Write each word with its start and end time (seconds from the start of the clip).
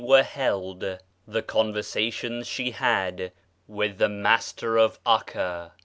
9 0.01 0.07
10 0.07 0.17
PREFACE 0.17 0.31
held, 0.33 0.99
the 1.27 1.41
conversations 1.43 2.47
she 2.47 2.71
had 2.71 3.31
with 3.67 3.99
the" 3.99 4.09
Master 4.09 4.75
of 4.75 4.97
'Akka." 5.05 5.73